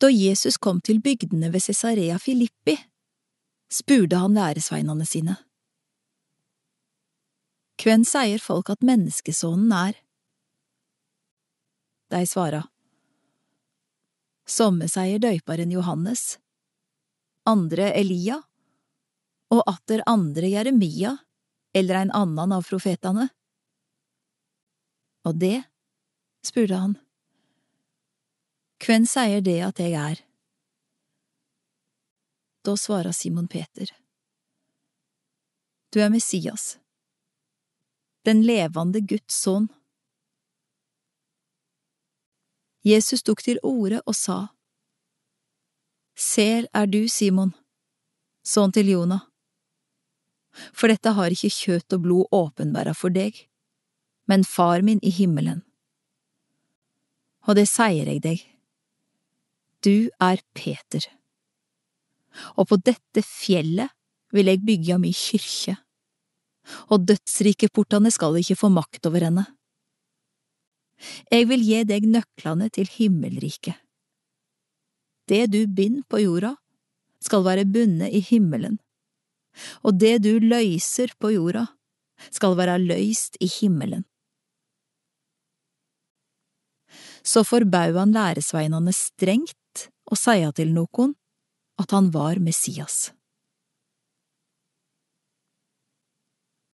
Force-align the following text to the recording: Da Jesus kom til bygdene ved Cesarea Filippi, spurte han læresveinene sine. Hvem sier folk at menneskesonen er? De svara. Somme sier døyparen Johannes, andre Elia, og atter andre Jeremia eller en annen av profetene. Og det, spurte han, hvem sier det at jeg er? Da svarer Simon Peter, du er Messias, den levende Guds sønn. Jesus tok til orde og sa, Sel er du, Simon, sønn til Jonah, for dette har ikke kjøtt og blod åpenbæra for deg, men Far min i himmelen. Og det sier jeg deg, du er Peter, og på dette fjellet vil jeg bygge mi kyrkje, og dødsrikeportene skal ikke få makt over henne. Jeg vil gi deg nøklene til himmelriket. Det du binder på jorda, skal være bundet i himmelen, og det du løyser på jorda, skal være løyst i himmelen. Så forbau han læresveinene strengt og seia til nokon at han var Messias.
Da 0.00 0.10
Jesus 0.12 0.58
kom 0.60 0.80
til 0.84 1.00
bygdene 1.00 1.48
ved 1.52 1.62
Cesarea 1.64 2.18
Filippi, 2.20 2.76
spurte 3.72 4.18
han 4.20 4.36
læresveinene 4.36 5.06
sine. 5.08 5.36
Hvem 7.80 8.04
sier 8.08 8.40
folk 8.42 8.70
at 8.72 8.84
menneskesonen 8.84 9.72
er? 9.72 9.96
De 12.12 12.22
svara. 12.28 12.64
Somme 14.46 14.88
sier 14.90 15.18
døyparen 15.22 15.72
Johannes, 15.72 16.36
andre 17.48 17.88
Elia, 17.96 18.40
og 19.50 19.62
atter 19.70 20.02
andre 20.06 20.50
Jeremia 20.50 21.16
eller 21.76 22.02
en 22.02 22.12
annen 22.14 22.54
av 22.54 22.68
profetene. 22.68 23.28
Og 25.26 25.40
det, 25.40 25.64
spurte 26.46 26.78
han, 26.78 26.94
hvem 28.82 29.06
sier 29.08 29.40
det 29.40 29.60
at 29.64 29.80
jeg 29.80 29.94
er? 29.96 30.20
Da 32.66 32.74
svarer 32.76 33.14
Simon 33.14 33.46
Peter, 33.48 33.88
du 35.94 36.00
er 36.02 36.10
Messias, 36.10 36.76
den 38.26 38.42
levende 38.42 39.00
Guds 39.00 39.38
sønn. 39.38 39.68
Jesus 42.86 43.22
tok 43.22 43.42
til 43.46 43.60
orde 43.62 44.02
og 44.04 44.18
sa, 44.18 44.38
Sel 46.16 46.66
er 46.74 46.90
du, 46.90 47.06
Simon, 47.08 47.54
sønn 48.44 48.74
til 48.74 48.90
Jonah, 48.92 49.22
for 50.72 50.90
dette 50.90 51.12
har 51.12 51.32
ikke 51.32 51.52
kjøtt 51.52 51.96
og 51.96 52.02
blod 52.02 52.34
åpenbæra 52.34 52.96
for 52.96 53.14
deg, 53.14 53.38
men 54.26 54.44
Far 54.44 54.82
min 54.82 55.00
i 55.04 55.12
himmelen. 55.14 55.62
Og 57.46 57.54
det 57.60 57.68
sier 57.70 58.08
jeg 58.10 58.22
deg, 58.24 58.42
du 59.86 60.08
er 60.22 60.42
Peter, 60.56 61.04
og 62.58 62.68
på 62.70 62.78
dette 62.82 63.22
fjellet 63.24 63.92
vil 64.34 64.50
jeg 64.50 64.64
bygge 64.66 64.98
mi 65.00 65.12
kyrkje, 65.14 65.76
og 66.90 67.06
dødsrikeportene 67.06 68.10
skal 68.10 68.38
ikke 68.40 68.58
få 68.58 68.70
makt 68.74 69.06
over 69.06 69.28
henne. 69.28 69.46
Jeg 71.30 71.46
vil 71.50 71.62
gi 71.62 71.82
deg 71.86 72.08
nøklene 72.08 72.68
til 72.72 72.88
himmelriket. 72.90 73.76
Det 75.28 75.44
du 75.52 75.62
binder 75.66 76.06
på 76.08 76.22
jorda, 76.22 76.54
skal 77.22 77.42
være 77.46 77.66
bundet 77.66 78.12
i 78.14 78.20
himmelen, 78.22 78.76
og 79.82 79.96
det 79.98 80.20
du 80.22 80.36
løyser 80.42 81.14
på 81.18 81.32
jorda, 81.34 81.64
skal 82.30 82.54
være 82.58 82.78
løyst 82.82 83.38
i 83.42 83.48
himmelen. 83.50 84.04
Så 87.26 87.42
forbau 87.44 87.96
han 87.98 88.14
læresveinene 88.14 88.94
strengt 88.94 89.58
og 90.06 90.18
seia 90.18 90.52
til 90.52 90.72
nokon 90.74 91.14
at 91.80 91.90
han 91.92 92.10
var 92.14 92.40
Messias. 92.40 93.12